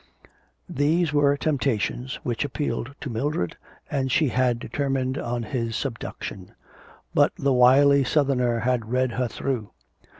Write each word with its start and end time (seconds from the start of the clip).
These 0.67 1.13
were 1.13 1.37
temptations 1.37 2.15
which 2.23 2.43
appealed 2.43 2.95
to 3.01 3.09
Mildred 3.11 3.55
and 3.87 4.11
she 4.11 4.29
had 4.29 4.57
determined 4.57 5.15
on 5.19 5.43
his 5.43 5.75
subduction. 5.75 6.55
But 7.13 7.33
the 7.37 7.53
wily 7.53 8.03
Southerner 8.03 8.61
had 8.61 8.89
read 8.91 9.11
her 9.11 9.27
through. 9.27 9.69